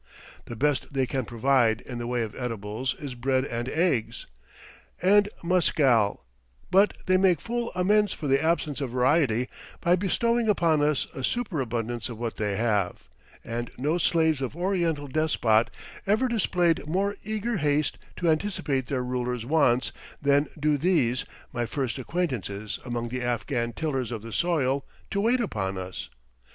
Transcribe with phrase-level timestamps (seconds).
[0.45, 4.25] The best they can provide in the way of eatables is bread and eggs,
[4.99, 6.21] and muscal,
[6.71, 9.47] but they make full amends for the absence of variety
[9.79, 13.03] by bestowing upon us a superabundance of what they have,
[13.43, 15.67] and no slaves of Oriental despot
[16.07, 21.99] ever displayed more eager haste to anticipate their ruler's wants than do these, my first
[21.99, 26.09] acquaintances among the Afghan tillers of the soil, to wait upon us.